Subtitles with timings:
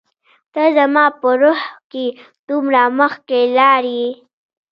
[0.53, 2.05] ته زما په روح کي
[2.47, 4.09] دومره مخکي لاړ يي